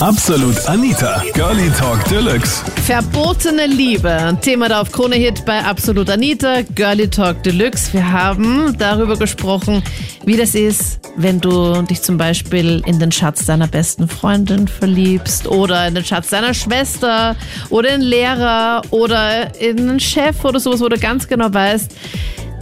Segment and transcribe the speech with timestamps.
[0.00, 2.62] Absolut Anita, Girlie Talk Deluxe.
[2.86, 4.38] Verbotene Liebe.
[4.40, 7.92] Thema da auf Krone Hit bei Absolut Anita, Girlie Talk Deluxe.
[7.92, 9.82] Wir haben darüber gesprochen,
[10.24, 15.48] wie das ist, wenn du dich zum Beispiel in den Schatz deiner besten Freundin verliebst
[15.48, 17.34] oder in den Schatz deiner Schwester
[17.68, 21.92] oder in Lehrer oder in einen Chef oder sowas, wo du ganz genau weißt,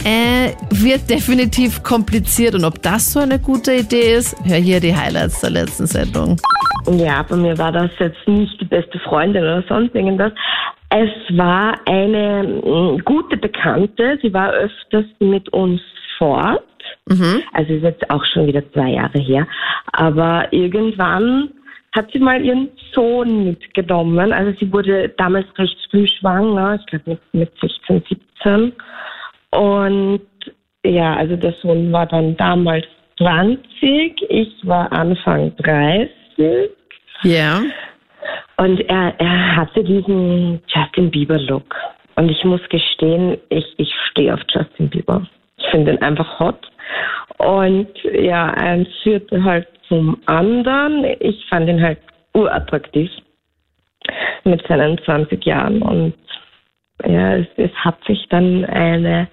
[0.07, 2.55] äh, wird definitiv kompliziert.
[2.55, 6.37] Und ob das so eine gute Idee ist, hör hier die Highlights der letzten Sendung.
[6.89, 10.31] Ja, bei mir war das jetzt nicht die beste Freundin oder sonst irgendwas.
[10.89, 15.81] Es war eine mm, gute Bekannte, sie war öfters mit uns
[16.17, 16.63] fort.
[17.07, 17.43] Mhm.
[17.51, 19.45] Also ist jetzt auch schon wieder zwei Jahre her.
[19.91, 21.49] Aber irgendwann
[21.93, 24.31] hat sie mal ihren Sohn mitgenommen.
[24.31, 28.73] Also sie wurde damals recht früh schwanger, ich glaube mit, mit 16, 17.
[29.51, 30.21] Und
[30.85, 32.85] ja, also der Sohn war dann damals
[33.17, 36.09] 20, ich war Anfang 30.
[37.23, 37.61] Ja.
[38.57, 41.75] Und er, er hatte diesen Justin Bieber-Look.
[42.15, 45.27] Und ich muss gestehen, ich, ich stehe auf Justin Bieber.
[45.57, 46.67] Ich finde ihn einfach hot.
[47.37, 51.05] Und ja, eins führte halt zum anderen.
[51.19, 51.99] Ich fand ihn halt
[52.33, 53.11] urattraktiv
[54.43, 55.81] mit seinen 20 Jahren.
[55.81, 56.13] Und
[57.05, 59.27] ja, es, es hat sich dann eine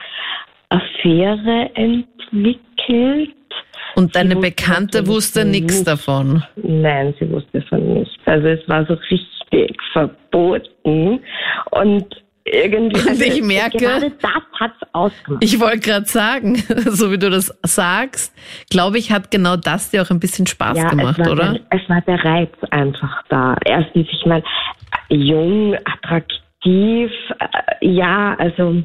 [0.68, 3.34] Affäre entwickelt.
[3.96, 5.86] Und deine wusste Bekannte wusste nichts nicht.
[5.88, 6.42] davon.
[6.56, 8.14] Nein, sie wusste von nichts.
[8.26, 11.20] Also es war so richtig verboten.
[11.70, 13.00] Und irgendwie.
[13.00, 15.44] Und also ich merke- Gerade das hat's ausgemacht.
[15.44, 16.56] Ich wollte gerade sagen,
[16.86, 18.34] so wie du das sagst,
[18.70, 21.52] glaube ich, hat genau das dir auch ein bisschen Spaß ja, gemacht, es war oder?
[21.52, 23.56] Der, es war der Reiz einfach da.
[23.64, 24.44] Erstens, ich meine,
[25.08, 28.82] jung, attraktiv, äh, ja, also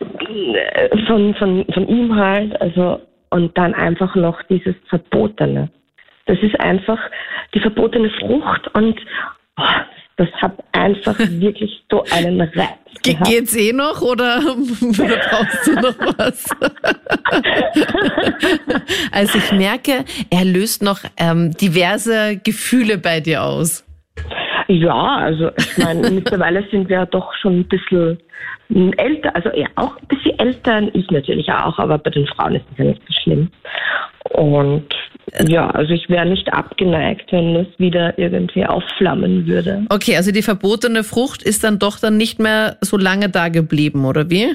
[0.00, 5.68] äh, von, von, von ihm halt, also und dann einfach noch dieses Verbotene.
[6.26, 6.98] Das ist einfach
[7.52, 8.98] die verbotene Frucht und
[9.58, 9.62] oh,
[10.16, 12.68] das hat einfach wirklich so einen Reiz.
[13.02, 13.28] Ge gehabt.
[13.28, 16.48] geht's eh noch oder, oder brauchst du noch was?
[19.12, 23.84] also ich merke, er löst noch ähm, diverse Gefühle bei dir aus.
[24.68, 28.18] Ja, also ich meine, mittlerweile sind wir doch schon ein bisschen
[28.96, 32.64] älter, also er auch ein bisschen älter, ich natürlich auch, aber bei den Frauen ist
[32.70, 33.50] das ja nicht so schlimm.
[34.30, 34.86] Und
[35.46, 39.84] ja, also ich wäre nicht abgeneigt, wenn es wieder irgendwie aufflammen würde.
[39.90, 44.04] Okay, also die verbotene Frucht ist dann doch dann nicht mehr so lange da geblieben,
[44.04, 44.54] oder wie?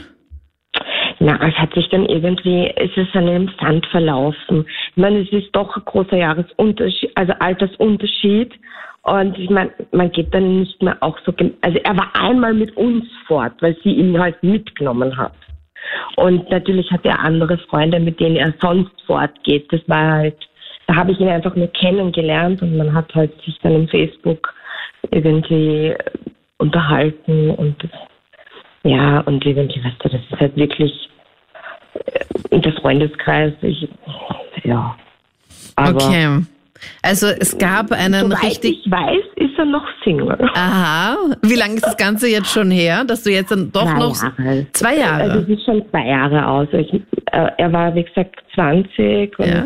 [1.19, 4.65] Na, es hat sich dann irgendwie, es ist an einem Sand verlaufen.
[4.91, 8.53] Ich meine, es ist doch ein großer Jahresunterschied, also Altersunterschied.
[9.01, 12.75] Und ich meine, man geht dann nicht mehr auch so, also er war einmal mit
[12.77, 15.33] uns fort, weil sie ihn halt mitgenommen hat.
[16.15, 19.71] Und natürlich hat er andere Freunde, mit denen er sonst fortgeht.
[19.71, 20.37] Das war halt,
[20.87, 24.53] da habe ich ihn einfach nur kennengelernt und man hat halt sich dann im Facebook
[25.11, 25.97] irgendwie äh,
[26.57, 27.91] unterhalten und das,
[28.83, 31.09] ja, und du, das ist halt wirklich
[32.51, 33.87] äh, der Freundeskreis, ich,
[34.63, 34.95] ja.
[35.75, 36.39] Aber okay.
[37.01, 38.85] Also es gab einen soweit richtig.
[38.85, 40.37] ich weiß, ist er noch Single.
[40.53, 41.17] Aha.
[41.41, 44.15] Wie lange ist das Ganze jetzt schon her, dass du jetzt dann doch Drei noch
[44.23, 44.65] Jahre.
[44.71, 45.23] zwei Jahre?
[45.23, 46.67] Also es ist schon zwei Jahre aus.
[46.71, 47.01] Ich, äh,
[47.57, 49.65] er war, wie gesagt, 20 und Ja.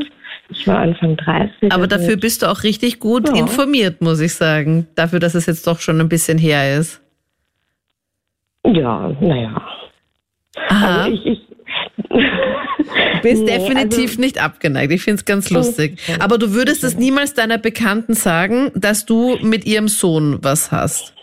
[0.49, 1.71] ich war Anfang 30.
[1.71, 3.35] Aber also dafür bist du auch richtig gut Ja.
[3.35, 4.87] informiert, muss ich sagen.
[4.95, 6.99] Dafür, dass es jetzt doch schon ein bisschen her ist.
[8.65, 9.61] Ja, naja.
[10.69, 11.03] Aha.
[11.03, 11.39] Also ich, ich
[12.09, 14.91] Du bist Nee, definitiv also- nicht abgeneigt.
[14.91, 15.97] Ich finde es ganz lustig.
[16.19, 21.13] Aber du würdest es niemals deiner Bekannten sagen, dass du mit ihrem Sohn was hast.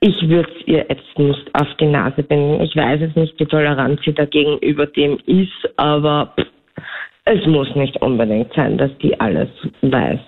[0.00, 2.60] Ich würde es ihr jetzt nicht auf die Nase binden.
[2.60, 6.46] Ich weiß es nicht, wie tolerant sie dagegen über dem ist, aber pff,
[7.24, 9.48] es muss nicht unbedingt sein, dass die alles
[9.82, 10.20] weiß.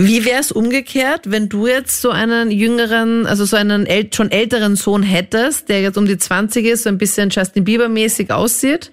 [0.00, 4.30] Wie wäre es umgekehrt, wenn du jetzt so einen jüngeren, also so einen äl schon
[4.30, 8.92] älteren Sohn hättest, der jetzt um die 20 ist, so ein bisschen Justin Bieber-mäßig aussieht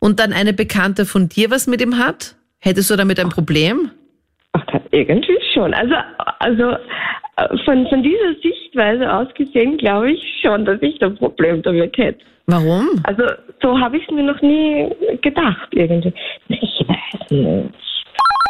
[0.00, 2.34] und dann eine Bekannte von dir was mit ihm hat?
[2.58, 3.92] Hättest du damit ein Problem?
[4.50, 5.72] Ach, irgendwie schon.
[5.72, 5.94] Also,
[6.40, 6.72] also
[7.36, 11.62] äh, von, von dieser Sichtweise aus gesehen glaube ich schon, dass ich da ein Problem
[11.62, 12.24] damit hätte.
[12.46, 12.88] Warum?
[13.04, 13.22] Also
[13.62, 14.88] so habe ich es mir noch nie
[15.22, 16.12] gedacht irgendwie.
[16.48, 17.99] Ich weiß nicht.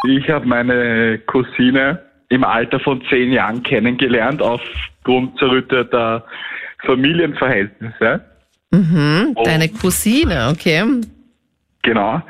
[0.07, 6.25] Ich habe meine Cousine im Alter von zehn Jahren kennengelernt aufgrund zerrütteter
[6.85, 8.21] Familienverhältnisse.
[8.71, 9.43] Mhm, Oh.
[9.43, 10.83] deine Cousine, okay.
[11.83, 12.21] Genau.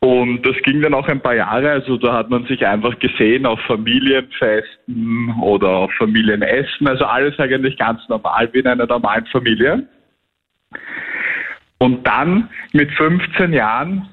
[0.00, 1.70] Und das ging dann auch ein paar Jahre.
[1.70, 6.86] Also da hat man sich einfach gesehen auf Familienfesten oder auf Familienessen.
[6.86, 9.88] Also alles eigentlich ganz normal wie in einer normalen Familie.
[11.78, 14.08] Und dann mit 15 Jahren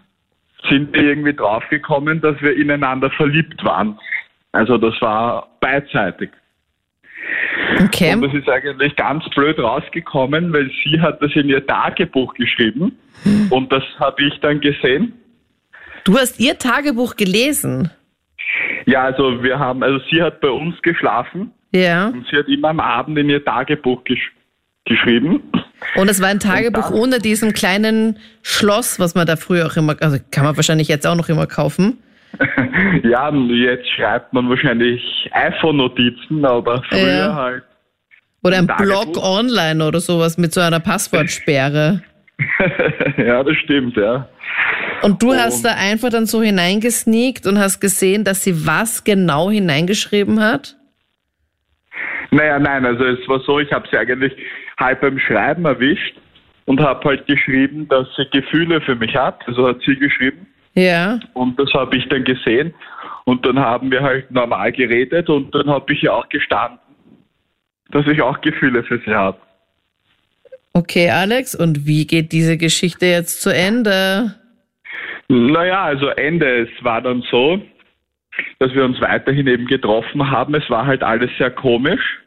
[0.70, 3.98] sind wir irgendwie draufgekommen, dass wir ineinander verliebt waren.
[4.52, 6.30] Also das war beidseitig.
[7.84, 8.14] Okay.
[8.14, 12.98] Und das ist eigentlich ganz blöd rausgekommen, weil sie hat das in ihr Tagebuch geschrieben
[13.50, 15.14] und das habe ich dann gesehen.
[16.04, 17.90] Du hast ihr Tagebuch gelesen.
[18.86, 22.10] Ja, also wir haben, also sie hat bei uns geschlafen Ja.
[22.10, 24.32] und sie hat immer am Abend in ihr Tagebuch gesch
[24.86, 25.42] geschrieben.
[25.96, 29.76] Und es war ein Tagebuch dann- ohne diesen kleinen Schloss, was man da früher auch
[29.78, 31.98] immer, also kann man wahrscheinlich jetzt auch noch immer kaufen.
[33.04, 35.02] Ja, jetzt schreibt man wahrscheinlich
[35.32, 37.36] iPhone-Notizen, aber früher Ja.
[37.36, 37.64] halt.
[38.44, 38.86] Oder ein Tagebuch?
[39.14, 42.02] Blog online oder sowas mit so einer Passwortsperre.
[43.18, 44.28] ja, das stimmt, ja.
[45.02, 49.04] Und du Und- hast da einfach dann so hineingesneakt und hast gesehen, dass sie was
[49.06, 50.76] genau hineingeschrieben hat?
[52.32, 54.34] Naja, nein, also es war so, ich habe sie eigentlich
[54.80, 56.16] halb beim Schreiben erwischt
[56.66, 59.42] und habe halt geschrieben, dass sie Gefühle für mich hat.
[59.48, 61.20] Also hat sie geschrieben Ja.
[61.34, 62.74] und das habe ich dann gesehen
[63.26, 66.80] und dann haben wir halt normal geredet und dann habe ich ihr auch gestanden,
[67.92, 69.38] dass ich auch Gefühle für sie habe.
[70.74, 74.36] Okay, Alex, und wie geht diese Geschichte jetzt zu Ende?
[75.30, 77.62] Naja, also Ende, es war dann so,
[78.60, 80.54] dass wir uns weiterhin eben getroffen haben.
[80.54, 82.20] Es war halt alles sehr komisch.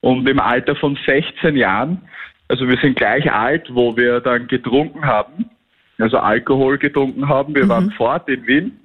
[0.00, 2.02] Und im Alter von 16 Jahren,
[2.48, 5.50] also wir sind gleich alt, wo wir dann getrunken haben,
[5.98, 7.54] also Alkohol getrunken haben.
[7.54, 8.80] Wir waren fort in Wien.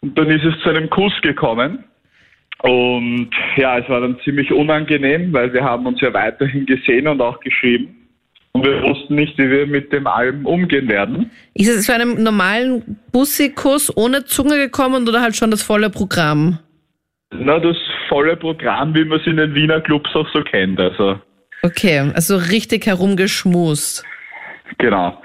[0.00, 1.84] Und dann ist es zu einem Kuss gekommen.
[2.62, 7.20] Und ja, es war dann ziemlich unangenehm, weil wir haben uns ja weiterhin gesehen und
[7.20, 7.94] auch geschrieben.
[8.52, 11.30] Und wir wussten nicht, wie wir mit dem allem umgehen werden.
[11.54, 16.58] Ist es zu einem normalen Bussikuss ohne Zunge gekommen oder halt schon das volle Programm?
[17.30, 17.76] Na, das
[18.08, 20.80] volle Programm, wie man es in den Wiener Clubs auch so kennt.
[20.80, 21.20] Also,
[21.62, 24.04] Okay, also richtig herumgeschmust.
[24.78, 25.20] genau.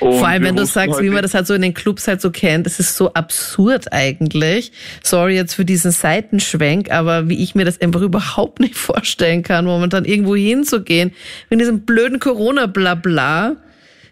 [0.00, 2.08] Und Vor allem, wenn du sagst, halt wie man das halt so in den Clubs
[2.08, 4.72] halt so kennt, das ist so absurd eigentlich.
[5.02, 9.64] Sorry jetzt für diesen Seitenschwenk, aber wie ich mir das einfach überhaupt nicht vorstellen kann,
[9.64, 11.12] momentan irgendwo hinzugehen,
[11.48, 13.56] wegen diesem blöden Corona-Blabla,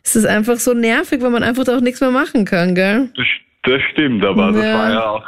[0.05, 3.09] ist es einfach so nervig, weil man einfach da auch nichts mehr machen kann, gell?
[3.17, 3.27] Das,
[3.65, 4.75] das stimmt, aber das Ja.
[4.79, 5.25] war ja auch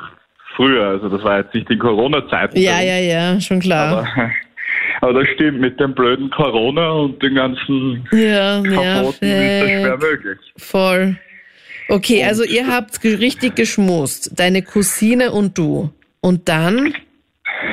[0.57, 0.87] früher.
[0.87, 2.59] Also, das war jetzt nicht in Corona-Zeiten.
[2.59, 3.99] Ja, ja, ja, schon klar.
[3.99, 4.31] Aber,
[5.01, 9.99] aber das stimmt, mit dem blöden Corona und den ganzen ja, Verboten ist das schwer
[9.99, 10.39] möglich.
[10.57, 11.17] Voll.
[11.89, 15.91] Okay, also ihr habt richtig geschmust, deine Cousine und du.
[16.21, 16.95] Und dann?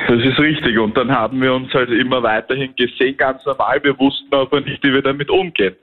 [0.08, 0.78] Das ist richtig.
[0.80, 3.80] Und dann haben wir uns halt immer weiterhin gesehen, ganz normal.
[3.84, 5.76] Wir wussten aber nicht, wie wir damit umgehen.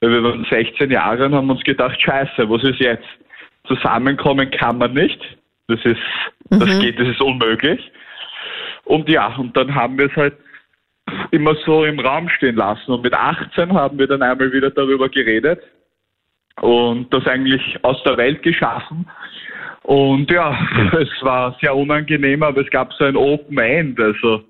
[0.00, 3.06] Weil wir waren 16 Jahre und haben uns gedacht, scheiße, was ist jetzt?
[3.66, 5.20] Zusammenkommen kann man nicht.
[5.70, 6.00] Das ist,
[6.50, 7.80] das geht, das ist unmöglich.
[8.84, 10.34] Und ja, und dann haben wir es halt
[11.30, 12.90] immer so im Raum stehen lassen.
[12.90, 15.62] Und mit 18 haben wir dann einmal wieder darüber geredet
[16.60, 19.08] und das eigentlich aus der Welt geschaffen.
[19.82, 20.58] Und ja,
[21.00, 24.00] es war sehr unangenehm, aber es gab so ein Open End.
[24.00, 24.44] Also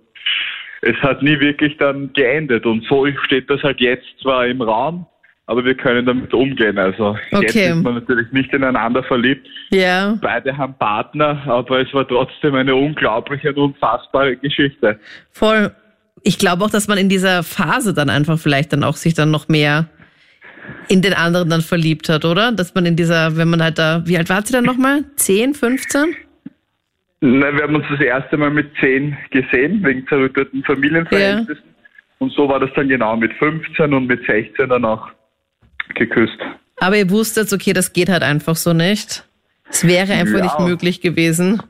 [0.82, 2.66] es hat nie wirklich dann geendet.
[2.66, 5.06] Und so steht das halt jetzt zwar im Raum,
[5.50, 6.78] aber wir können damit umgehen.
[6.78, 7.70] Also jetzt Okay.
[7.70, 9.48] ist man natürlich nicht ineinander verliebt.
[9.70, 10.16] Ja.
[10.22, 15.00] Beide haben Partner, aber es war trotzdem eine unglaubliche und unfassbare Geschichte.
[15.32, 15.72] Voll.
[16.22, 19.32] Ich glaube auch, dass man in dieser Phase dann einfach vielleicht dann auch sich dann
[19.32, 19.86] noch mehr
[20.86, 22.52] in den anderen dann verliebt hat, oder?
[22.52, 25.02] Dass man in dieser, wenn man halt da, wie alt war sie dann nochmal?
[25.16, 26.14] 10, 15?
[27.22, 31.64] Na, wir haben uns das erste Mal mit 10 gesehen, wegen zerrütteten Familienverhältnissen.
[32.18, 35.08] Und so war das dann genau mit 15 und mit 16 dann auch
[35.94, 36.38] geküsst.
[36.80, 39.24] Aber ihr wusstet, okay, das geht halt einfach so nicht.
[39.68, 40.44] Es wäre einfach Ja.
[40.44, 41.62] nicht möglich gewesen.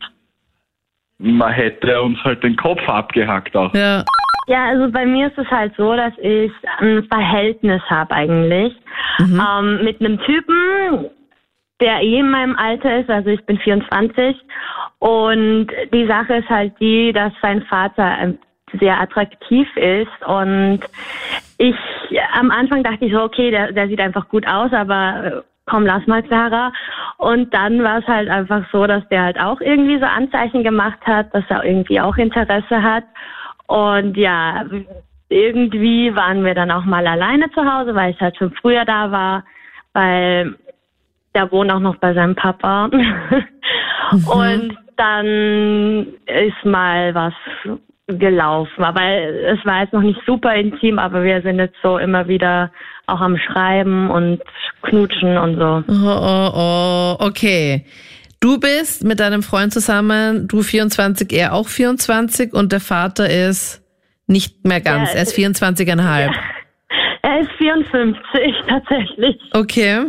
[1.18, 3.74] Man hätte uns halt den Kopf abgehackt auch.
[3.74, 4.04] Ja.
[4.46, 8.72] Ja, also bei mir ist es halt so, dass ich ein Verhältnis habe eigentlich
[9.20, 11.06] ähm, mit einem Typen,
[11.80, 14.34] der eh in meinem Alter ist, also ich bin 24
[14.98, 18.34] und die Sache ist halt die, dass sein Vater
[18.78, 20.80] sehr attraktiv ist und
[21.58, 21.76] ich
[22.32, 25.86] am Anfang dachte ich so, okay, der, der sieht einfach gut aus, aber äh, komm,
[25.86, 26.72] lass mal Clara.
[27.18, 30.98] Und dann war es halt einfach so, dass der halt auch irgendwie so Anzeichen gemacht
[31.04, 33.04] hat, dass er irgendwie auch Interesse hat.
[33.66, 34.64] Und ja,
[35.28, 39.12] irgendwie waren wir dann auch mal alleine zu Hause, weil ich halt schon früher da
[39.12, 39.44] war,
[39.92, 40.56] weil
[41.34, 42.86] der wohnt auch noch bei seinem Papa.
[44.12, 47.34] Und dann ist mal was
[48.18, 48.84] gelaufen.
[48.84, 52.70] Aber es war jetzt noch nicht super intim, aber wir sind jetzt so immer wieder
[53.06, 54.40] auch am Schreiben und
[54.82, 55.82] knutschen und so.
[55.88, 57.84] Oh, oh, oh, okay.
[58.40, 63.82] Du bist mit deinem Freund zusammen, du 24, er auch 24 und der Vater ist
[64.26, 66.30] nicht mehr ganz, Ja, er ist 24,5.
[67.22, 69.36] Er ist 54 tatsächlich.
[69.52, 70.06] Okay.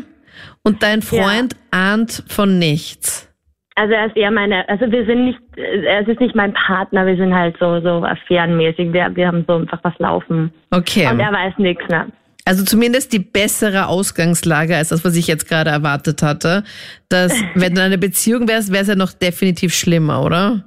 [0.64, 3.31] Und dein Freund ahnt von nichts.
[3.76, 7.16] Also er ist eher meine, also wir sind nicht, er ist nicht mein Partner, wir
[7.16, 8.92] sind halt so, so affärenmäßig.
[8.92, 10.52] Wir, wir haben so einfach was laufen.
[10.72, 11.10] Okay.
[11.10, 12.08] Und er weiß nichts, ne?
[12.44, 16.64] Also zumindest die bessere Ausgangslage als das, was ich jetzt gerade erwartet hatte.
[17.08, 20.64] Dass, wenn du in einer Beziehung wärst, wäre es ja noch definitiv schlimmer, oder?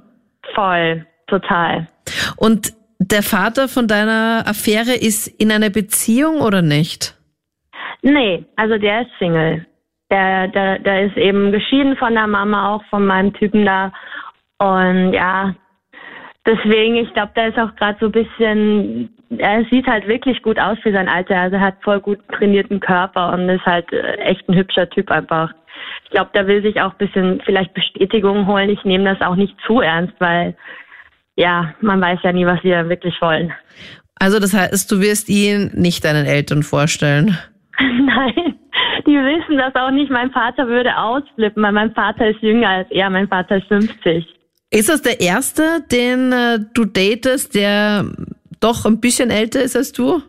[0.53, 1.87] Voll, total.
[2.37, 7.15] Und der Vater von deiner Affäre ist in einer Beziehung oder nicht?
[8.01, 9.65] Nee, also der ist Single.
[10.11, 13.91] Der, der, der ist eben geschieden von der Mama, auch von meinem Typen da.
[14.59, 15.55] Und ja,
[16.45, 20.59] deswegen, ich glaube, der ist auch gerade so ein bisschen, er sieht halt wirklich gut
[20.59, 21.37] aus für sein Alter.
[21.37, 25.09] Also er hat voll gut trainierten Körper und ist halt äh, echt ein hübscher Typ
[25.11, 25.51] einfach.
[26.03, 28.69] Ich glaube, der will sich auch ein bisschen vielleicht Bestätigung holen.
[28.69, 30.55] Ich nehme das auch nicht zu ernst, weil
[31.35, 33.51] ja, man weiß ja nie, was wir wirklich wollen.
[34.15, 37.37] Also das heißt, du wirst ihn nicht deinen Eltern vorstellen?
[37.79, 38.55] Nein,
[39.05, 40.11] die wissen das auch nicht.
[40.11, 43.09] Mein Vater würde ausflippen, weil mein Vater ist jünger als er.
[43.09, 44.25] Mein Vater ist 50.
[44.71, 48.05] Ist das der erste, den äh, du datest, der
[48.59, 50.21] doch ein bisschen älter ist als du?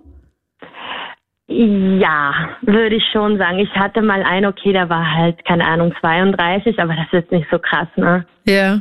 [1.48, 3.58] Ja, würde ich schon sagen.
[3.58, 7.46] Ich hatte mal einen, okay, der war halt, keine Ahnung, 32, aber das ist nicht
[7.50, 8.26] so krass, ne?
[8.44, 8.80] Ja.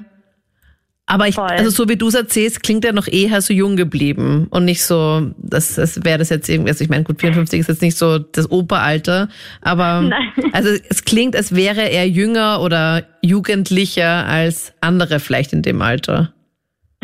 [1.08, 1.46] Aber ich, Voll.
[1.46, 4.84] also so wie du es erzählst, klingt er noch eher so jung geblieben und nicht
[4.84, 7.96] so, das, das wäre das jetzt irgendwie, also ich meine, gut, 54 ist jetzt nicht
[7.96, 9.28] so das Operalter,
[9.62, 10.32] aber Nein.
[10.52, 16.32] also es klingt, als wäre er jünger oder jugendlicher als andere vielleicht in dem Alter.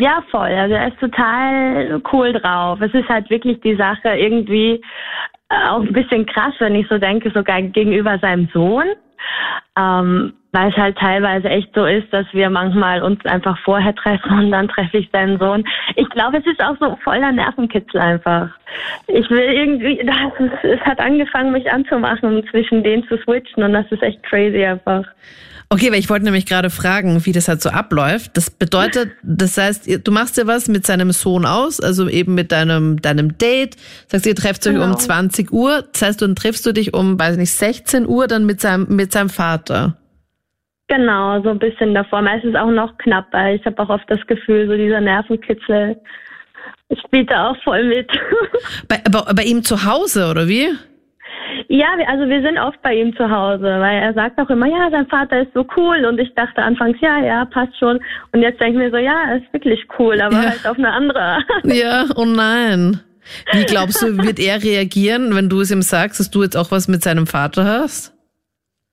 [0.00, 0.50] Ja, voll.
[0.50, 2.80] Also er ist total cool drauf.
[2.80, 4.82] Es ist halt wirklich die Sache irgendwie
[5.48, 8.86] äh, auch ein bisschen krass, wenn ich so denke, sogar gegenüber seinem Sohn.
[9.78, 14.38] Ähm, weil es halt teilweise echt so ist, dass wir manchmal uns einfach vorher treffen
[14.38, 15.64] und dann treffe ich seinen Sohn.
[15.96, 18.50] Ich glaube, es ist auch so voller Nervenkitzel einfach.
[19.06, 23.62] Ich will irgendwie, das ist, es hat angefangen, mich anzumachen, um zwischen denen zu switchen
[23.62, 25.04] und das ist echt crazy einfach.
[25.70, 28.36] Okay, weil ich wollte nämlich gerade fragen, wie das halt so abläuft.
[28.36, 32.52] Das bedeutet, das heißt, du machst dir was mit seinem Sohn aus, also eben mit
[32.52, 33.76] deinem, deinem Date.
[34.06, 34.96] Sagst, ihr trefft euch um Genau.
[34.96, 35.82] 20 Uhr.
[35.90, 39.12] Das heißt, dann triffst du dich um, weiß nicht, 16 Uhr dann mit seinem, mit
[39.12, 39.96] seinem Vater.
[40.92, 42.20] Genau, so ein bisschen davor.
[42.20, 43.54] Meistens auch noch knapper.
[43.54, 45.96] Ich habe auch oft das Gefühl, so dieser Nervenkitzel
[47.06, 48.10] spielt da auch voll mit.
[48.88, 50.68] Bei, bei, bei ihm zu Hause, oder wie?
[51.68, 54.90] ja, also wir sind oft bei ihm zu Hause, weil er sagt auch immer, ja,
[54.90, 56.04] sein Vater ist so cool.
[56.04, 57.98] Und ich dachte anfangs, ja, ja, passt schon.
[58.32, 60.50] Und jetzt denke ich mir so, ja, er ist wirklich cool, aber Ja.
[60.50, 61.44] halt auf eine andere Art.
[61.64, 63.00] Ja, oh nein.
[63.52, 66.70] Wie glaubst du, wird er reagieren, wenn du es ihm sagst, dass du jetzt auch
[66.70, 68.12] was mit seinem Vater hast?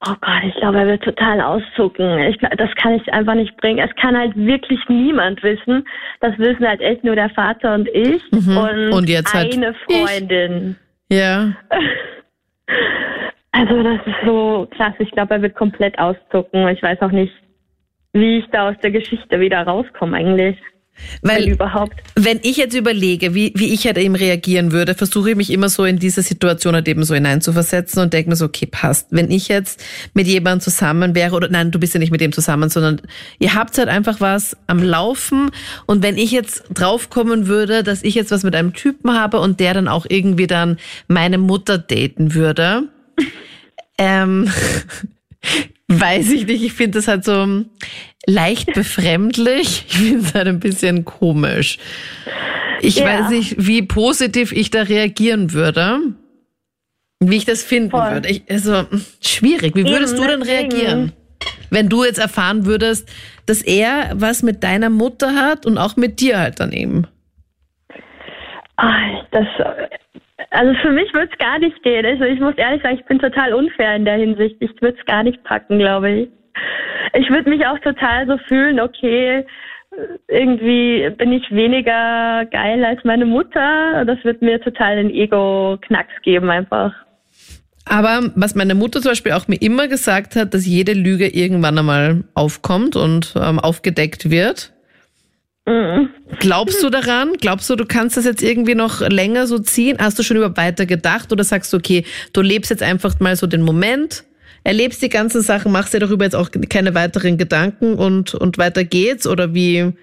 [0.08, 2.20] Oh Gott, ich glaube, er wird total auszucken.
[2.20, 3.80] Ich, das kann ich einfach nicht bringen.
[3.80, 5.86] Es kann halt wirklich niemand wissen.
[6.22, 8.94] Das wissen halt echt nur der Vater und ich und, Mhm.
[8.94, 9.98] Und jetzt halt eine ich.
[9.98, 10.76] Freundin.
[11.10, 11.54] Ja.
[13.52, 14.94] Also das ist so krass.
[15.00, 16.68] Ich glaube, er wird komplett auszucken.
[16.70, 17.34] Ich weiß auch nicht,
[18.14, 20.56] wie ich da aus der Geschichte wieder rauskomme eigentlich.
[21.22, 21.94] Wenn Weil, überhaupt.
[22.16, 25.70] wenn ich jetzt überlege, wie, wie ich halt eben reagieren würde, versuche ich mich immer
[25.70, 29.08] so in diese Situation halt eben so hineinzuversetzen und denke mir so, okay, passt.
[29.10, 32.32] Wenn ich jetzt mit jemandem zusammen wäre, oder nein, du bist ja nicht mit dem
[32.32, 33.02] zusammen, sondern
[33.40, 35.52] ihr habt halt einfach was am Laufen
[35.86, 39.60] und wenn ich jetzt draufkommen würde, dass ich jetzt was mit einem Typen habe und
[39.60, 40.78] der dann auch irgendwie dann
[41.08, 42.84] meine Mutter daten würde,
[43.98, 44.52] ähm,
[45.90, 47.66] weiß ich nicht, ich finde das halt so
[48.26, 49.86] leicht befremdlich.
[49.90, 51.78] Ich finde es halt ein bisschen komisch.
[52.82, 53.06] Ich Ja.
[53.06, 56.00] weiß nicht, wie positiv ich da reagieren würde.
[57.20, 58.12] Wie ich das finden Voll.
[58.12, 58.30] würde.
[58.30, 58.86] Ich, also,
[59.22, 59.76] schwierig.
[59.76, 60.72] Wie würdest Eben, du denn deswegen.
[60.72, 61.12] reagieren?
[61.70, 63.10] Wenn du jetzt erfahren würdest,
[63.46, 67.08] dass er was mit deiner Mutter hat und auch mit dir halt dann eben.
[69.32, 69.46] Das,
[70.52, 72.06] also für mich wird es gar nicht gehen.
[72.06, 74.56] Also ich muss ehrlich sagen, ich bin total unfair in der Hinsicht.
[74.60, 76.30] Ich würde es gar nicht packen, glaube ich.
[77.14, 79.46] Ich würde mich auch total so fühlen, okay,
[80.28, 84.06] irgendwie bin ich weniger geil als meine Mutter.
[84.06, 86.94] Das wird mir total den Ego-Knacks geben einfach.
[87.86, 91.78] Aber was meine Mutter zum Beispiel auch mir immer gesagt hat, dass jede Lüge irgendwann
[91.78, 94.74] einmal aufkommt und ähm, aufgedeckt wird.
[95.66, 96.10] Mhm.
[96.40, 97.34] Glaubst du daran?
[97.40, 99.98] Glaubst du, du kannst das jetzt irgendwie noch länger so ziehen?
[100.00, 103.36] Hast du schon über weiter gedacht oder sagst du, okay, du lebst jetzt einfach mal
[103.36, 104.24] so den Moment,
[104.64, 108.84] erlebst die ganzen Sachen, machst dir darüber jetzt auch keine weiteren Gedanken und, und weiter
[108.84, 109.28] geht's?
[109.28, 109.94] Oder wie,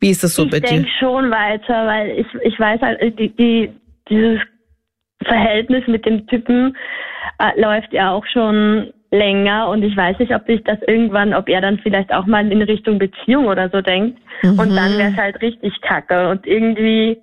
[0.00, 0.68] wie ist das so ich bei dir?
[0.68, 3.70] denke schon weiter, weil ich, ich weiß halt, die, die,
[4.08, 4.40] dieses
[5.22, 6.76] Verhältnis mit dem Typen
[7.38, 11.48] äh, läuft ja auch schon länger und ich weiß nicht, ob ich das irgendwann, ob
[11.48, 15.16] er dann vielleicht auch mal in Richtung Beziehung oder so denkt und dann wäre es
[15.16, 17.18] halt richtig kacke und irgendwie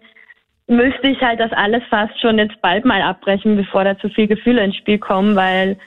[0.68, 4.28] müsste ich halt das alles fast schon jetzt bald mal abbrechen, bevor da zu viel
[4.28, 5.78] Gefühle ins Spiel kommen, weil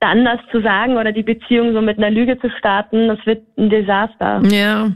[0.00, 3.42] dann das zu sagen oder die Beziehung so mit einer Lüge zu starten, das wird
[3.56, 4.42] ein Desaster.
[4.50, 4.90] Ja.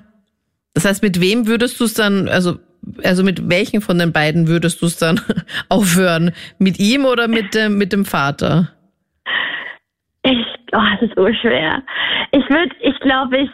[0.75, 2.56] Das heißt, mit wem würdest du es dann, also,
[3.04, 5.20] also mit welchen von den beiden würdest du es dann
[5.68, 6.32] aufhören?
[6.58, 8.75] Mit ihm oder mit dem, mit dem Vater?
[10.26, 11.85] Ich, oh, das ist so schwer.
[12.33, 13.50] Ich würde, ich glaube, ich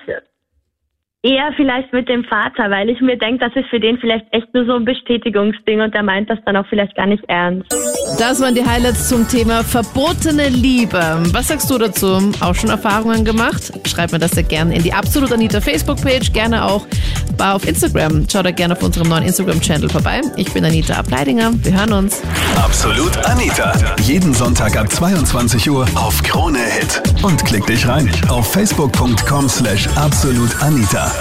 [1.25, 4.53] Eher vielleicht mit dem Vater, weil ich mir denke, das ist für den vielleicht echt
[4.53, 7.73] nur so ein Bestätigungsding und der meint das dann auch vielleicht gar nicht ernst.
[8.19, 11.23] Das waren die Highlights zum Thema verbotene Liebe.
[11.33, 12.33] Was sagst du dazu?
[12.41, 13.73] Auch schon Erfahrungen gemacht?
[13.87, 16.89] Schreib mir das sehr gerne in die Absolut Anita Facebook-Page, gerne auch
[17.39, 18.27] auf Instagram.
[18.31, 20.21] Schau da gerne auf unserem neuen Instagram-Channel vorbei.
[20.37, 21.53] Ich bin Anita Ableidinger.
[21.63, 22.21] Wir hören uns.
[22.57, 23.73] Absolut Anita.
[24.01, 27.01] Jeden Sonntag ab 22 Uhr auf Krone Hit.
[27.23, 31.12] Und klick dich rein auf facebook.com slash absolutanita.